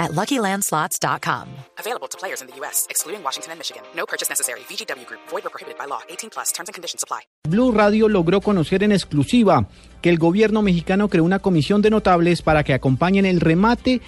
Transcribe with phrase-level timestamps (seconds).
[0.00, 1.46] at LuckyLandSlots.com.
[1.78, 3.82] Available to players in the U.S., excluding Washington and Michigan.
[3.94, 4.60] No purchase necessary.
[4.68, 5.20] VGW Group.
[5.30, 6.00] Void or prohibited by law.
[6.08, 6.50] 18 plus.
[6.52, 7.20] Terms and conditions apply.
[7.48, 9.68] Blue Radio logró conocer en exclusiva
[10.02, 14.00] que el gobierno mexicano creó una comisión de notables para que acompañen el remate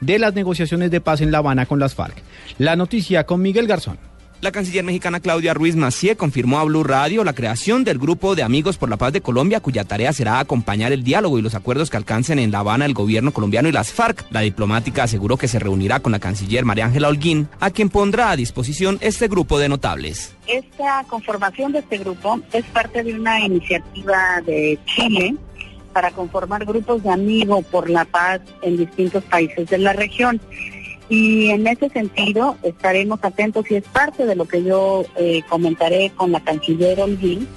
[0.00, 2.22] de las negociaciones de paz en La Habana con las FARC.
[2.58, 4.09] La noticia con Miguel Garzón.
[4.40, 8.42] La canciller mexicana Claudia Ruiz Macié confirmó a Blue Radio la creación del Grupo de
[8.42, 11.90] Amigos por la Paz de Colombia, cuya tarea será acompañar el diálogo y los acuerdos
[11.90, 14.24] que alcancen en La Habana el gobierno colombiano y las FARC.
[14.30, 18.30] La diplomática aseguró que se reunirá con la canciller María Ángela Holguín, a quien pondrá
[18.30, 20.34] a disposición este grupo de notables.
[20.46, 25.34] Esta conformación de este grupo es parte de una iniciativa de Chile
[25.92, 30.40] para conformar grupos de amigos por la paz en distintos países de la región.
[31.10, 36.12] Y en ese sentido estaremos atentos y es parte de lo que yo eh, comentaré
[36.14, 37.48] con la canciller Holguín,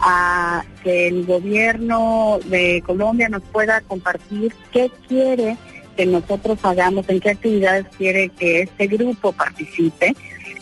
[0.00, 5.58] a que el gobierno de Colombia nos pueda compartir qué quiere
[5.94, 10.16] que nosotros hagamos, en qué actividades quiere que este grupo participe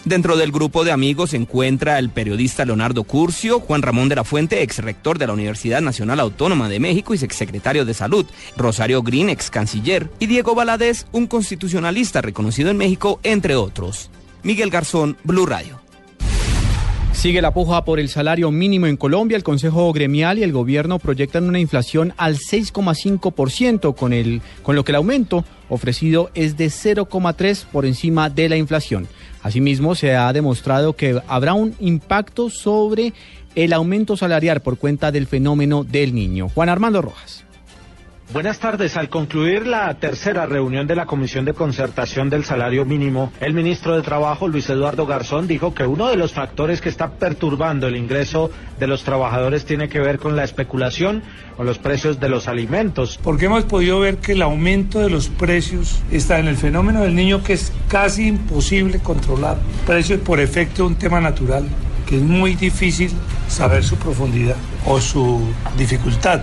[0.04, 4.24] Dentro del grupo de amigos se encuentra el periodista Leonardo Curcio, Juan Ramón de la
[4.24, 9.02] Fuente, ex rector de la Universidad Nacional Autónoma de México y exsecretario de Salud, Rosario
[9.02, 14.10] Green, ex canciller, y Diego Valadez, un constitucionalista reconocido en México, entre otros.
[14.42, 15.80] Miguel Garzón, Blue Radio.
[17.12, 19.36] Sigue la puja por el salario mínimo en Colombia.
[19.36, 24.92] El Consejo Gremial y el gobierno proyectan una inflación al 6,5%, con, con lo que
[24.92, 29.06] el aumento ofrecido es de 0,3 por encima de la inflación.
[29.42, 33.12] Asimismo, se ha demostrado que habrá un impacto sobre
[33.54, 36.48] el aumento salarial por cuenta del fenómeno del niño.
[36.48, 37.44] Juan Armando Rojas.
[38.32, 38.96] Buenas tardes.
[38.96, 43.96] Al concluir la tercera reunión de la Comisión de Concertación del Salario Mínimo, el ministro
[43.96, 47.96] de Trabajo, Luis Eduardo Garzón, dijo que uno de los factores que está perturbando el
[47.96, 51.24] ingreso de los trabajadores tiene que ver con la especulación
[51.56, 53.18] con los precios de los alimentos.
[53.20, 57.16] Porque hemos podido ver que el aumento de los precios está en el fenómeno del
[57.16, 59.58] niño que es casi imposible controlar.
[59.88, 61.64] Precios por efecto de un tema natural
[62.06, 63.10] que es muy difícil
[63.48, 66.42] saber su profundidad o su dificultad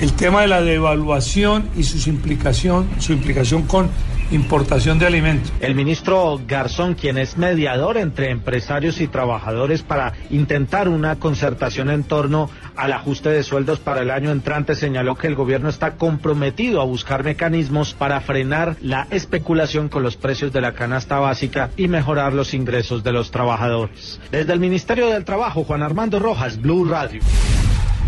[0.00, 3.90] el tema de la devaluación y su implicación, su implicación con
[4.30, 5.52] importación de alimentos.
[5.60, 12.04] El ministro Garzón, quien es mediador entre empresarios y trabajadores para intentar una concertación en
[12.04, 16.80] torno al ajuste de sueldos para el año entrante, señaló que el gobierno está comprometido
[16.80, 21.88] a buscar mecanismos para frenar la especulación con los precios de la canasta básica y
[21.88, 24.20] mejorar los ingresos de los trabajadores.
[24.30, 27.22] Desde el Ministerio del Trabajo, Juan Armando Rojas, Blue Radio.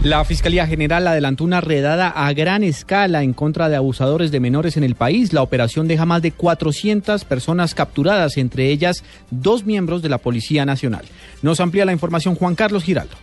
[0.02, 4.78] La Fiscalía General adelantó una redada a gran escala en contra de abusadores de menores
[4.78, 5.34] en el país.
[5.34, 10.64] La operación deja más de 400 personas capturadas, entre ellas dos miembros de la Policía
[10.64, 11.04] Nacional.
[11.42, 13.14] Nos amplía la información Juan Carlos Giraldo.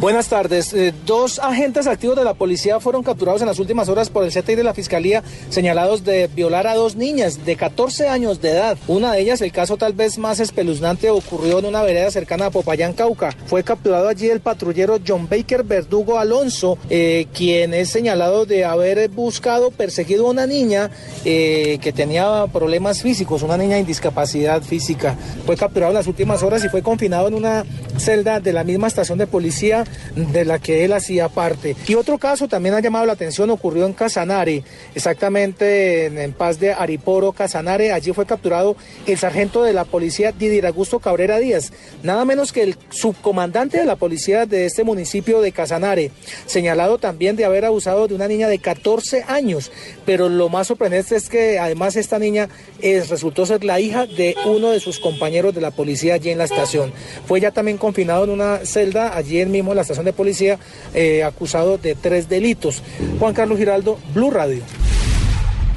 [0.00, 0.72] Buenas tardes.
[0.72, 4.32] Eh, dos agentes activos de la policía fueron capturados en las últimas horas por el
[4.32, 8.78] CTI de la Fiscalía, señalados de violar a dos niñas de 14 años de edad.
[8.88, 12.50] Una de ellas, el caso tal vez más espeluznante, ocurrió en una vereda cercana a
[12.50, 13.36] Popayán, Cauca.
[13.44, 19.06] Fue capturado allí el patrullero John Baker Verdugo Alonso, eh, quien es señalado de haber
[19.10, 20.90] buscado, perseguido a una niña
[21.26, 25.14] eh, que tenía problemas físicos, una niña en discapacidad física.
[25.44, 27.66] Fue capturado en las últimas horas y fue confinado en una
[27.98, 31.76] celda de la misma estación de policía de la que él hacía parte.
[31.86, 34.64] Y otro caso también ha llamado la atención, ocurrió en Casanare,
[34.94, 37.92] exactamente en, Paz de Ariporo, Casanare.
[37.92, 42.62] Allí fue capturado el sargento de la policía Didier Augusto Cabrera Díaz, nada menos que
[42.62, 46.12] el subcomandante de la policía de este municipio de Casanare,
[46.46, 49.70] señalado también de haber abusado de una niña de 14 años.
[50.06, 52.48] Pero lo más sorprendente es que además esta niña
[52.80, 56.38] es, resultó ser la hija de uno de sus compañeros de la policía allí en
[56.38, 56.92] la estación.
[57.26, 60.58] Fue ya también confinado en una celda allí en mismo la estación de policía,
[60.94, 62.82] eh, acusado de tres delitos.
[63.18, 64.62] Juan Carlos Giraldo, Blue Radio.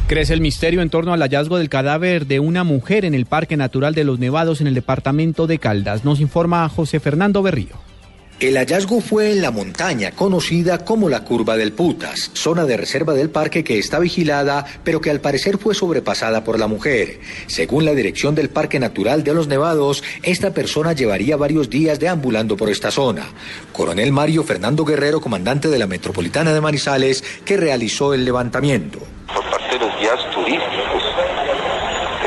[0.07, 3.55] Crece el misterio en torno al hallazgo del cadáver de una mujer en el Parque
[3.55, 6.03] Natural de los Nevados en el departamento de Caldas.
[6.03, 7.92] Nos informa José Fernando Berrío.
[8.39, 13.13] El hallazgo fue en la montaña conocida como la Curva del Putas, zona de reserva
[13.13, 17.21] del parque que está vigilada, pero que al parecer fue sobrepasada por la mujer.
[17.47, 22.57] Según la dirección del Parque Natural de los Nevados, esta persona llevaría varios días deambulando
[22.57, 23.27] por esta zona.
[23.71, 28.99] Coronel Mario Fernando Guerrero, comandante de la Metropolitana de Manizales, que realizó el levantamiento.
[29.33, 31.03] Por parte de los guías turísticos,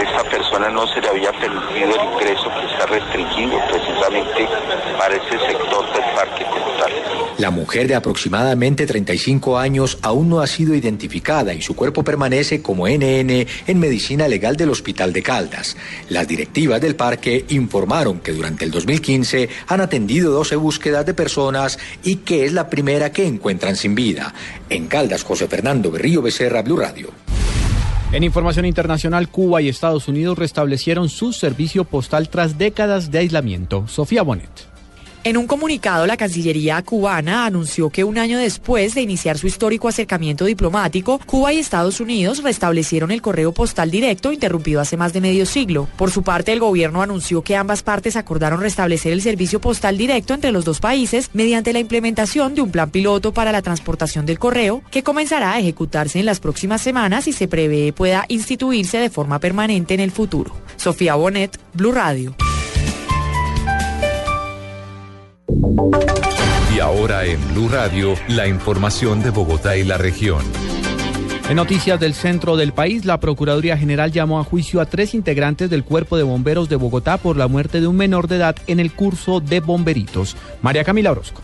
[0.00, 4.48] esta persona no se le había permitido el ingreso que está restringido precisamente
[4.98, 5.55] para ese sector
[7.38, 12.62] La mujer de aproximadamente 35 años aún no ha sido identificada y su cuerpo permanece
[12.62, 15.76] como NN en medicina legal del Hospital de Caldas.
[16.08, 21.78] Las directivas del parque informaron que durante el 2015 han atendido 12 búsquedas de personas
[22.02, 24.32] y que es la primera que encuentran sin vida.
[24.70, 27.10] En Caldas, José Fernando Berrío Becerra, Blue Radio.
[28.12, 33.86] En información internacional, Cuba y Estados Unidos restablecieron su servicio postal tras décadas de aislamiento.
[33.88, 34.75] Sofía Bonet.
[35.26, 39.88] En un comunicado, la Cancillería cubana anunció que un año después de iniciar su histórico
[39.88, 45.20] acercamiento diplomático, Cuba y Estados Unidos restablecieron el correo postal directo interrumpido hace más de
[45.20, 45.88] medio siglo.
[45.96, 50.32] Por su parte, el gobierno anunció que ambas partes acordaron restablecer el servicio postal directo
[50.32, 54.38] entre los dos países mediante la implementación de un plan piloto para la transportación del
[54.38, 59.10] correo que comenzará a ejecutarse en las próximas semanas y se prevé pueda instituirse de
[59.10, 60.54] forma permanente en el futuro.
[60.76, 62.36] Sofía Bonet, Blue Radio.
[66.74, 70.42] Y ahora en Blue Radio, la información de Bogotá y la región.
[71.48, 75.70] En noticias del centro del país, la Procuraduría General llamó a juicio a tres integrantes
[75.70, 78.80] del Cuerpo de Bomberos de Bogotá por la muerte de un menor de edad en
[78.80, 80.36] el curso de bomberitos.
[80.60, 81.40] María Camila Orozco.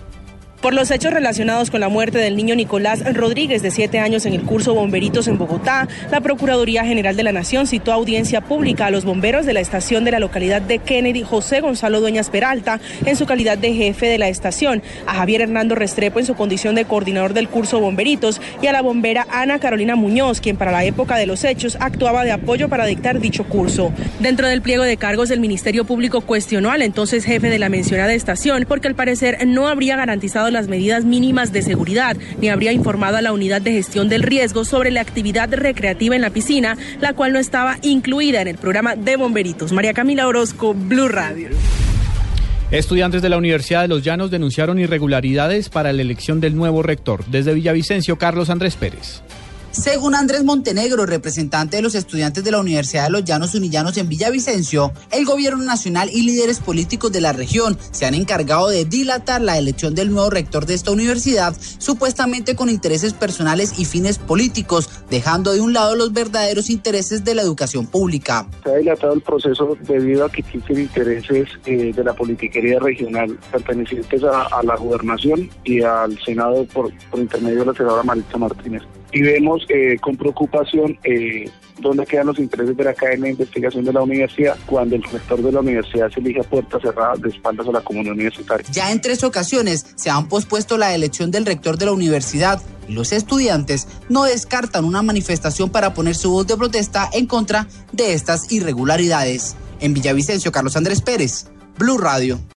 [0.63, 4.33] Por los hechos relacionados con la muerte del niño Nicolás Rodríguez, de siete años, en
[4.33, 8.87] el curso Bomberitos en Bogotá, la Procuraduría General de la Nación citó a audiencia pública
[8.87, 12.79] a los bomberos de la estación de la localidad de Kennedy, José Gonzalo Dueñas Peralta,
[13.05, 16.77] en su calidad de jefe de la estación, a Javier Hernando Restrepo en su condición
[16.77, 20.85] de coordinador del curso Bomberitos y a la bombera Ana Carolina Muñoz, quien para la
[20.85, 23.93] época de los hechos actuaba de apoyo para dictar dicho curso.
[24.21, 28.15] Dentro del pliego de cargos, el Ministerio Público cuestionó al entonces jefe de la mencionada
[28.15, 33.17] estación porque al parecer no habría garantizado las medidas mínimas de seguridad, ni habría informado
[33.17, 37.15] a la unidad de gestión del riesgo sobre la actividad recreativa en la piscina, la
[37.15, 39.73] cual no estaba incluida en el programa de bomberitos.
[39.73, 41.49] María Camila Orozco, Blue Radio.
[42.71, 47.23] Estudiantes de la Universidad de Los Llanos denunciaron irregularidades para la elección del nuevo rector.
[47.27, 49.23] Desde Villavicencio, Carlos Andrés Pérez.
[49.73, 54.07] Según Andrés Montenegro, representante de los estudiantes de la Universidad de los Llanos Unillanos en
[54.07, 59.41] Villavicencio, el gobierno nacional y líderes políticos de la región se han encargado de dilatar
[59.41, 64.91] la elección del nuevo rector de esta universidad, supuestamente con intereses personales y fines políticos,
[65.09, 68.47] dejando de un lado los verdaderos intereses de la educación pública.
[68.65, 73.39] Se ha dilatado el proceso debido a que existen intereses eh, de la politiquería regional
[73.51, 78.83] pertenecientes a, la gobernación y al Senado por, por intermedio de la senadora Maritza Martínez
[79.13, 81.45] y vemos eh, con preocupación eh,
[81.81, 85.43] dónde quedan los intereses de la cadena de investigación de la universidad cuando el rector
[85.43, 88.67] de la universidad se elige a puerta cerrada de espaldas a la comunidad universitaria.
[88.71, 92.93] Ya en tres ocasiones se han pospuesto la elección del rector de la universidad y
[92.93, 98.15] los estudiantes no descartan una manifestación para poner su voz de protesta en contra de
[98.15, 99.57] estas irregularidades.
[99.81, 101.47] En Villavicencio, Carlos Andrés Pérez,
[101.79, 102.39] Blue Radio.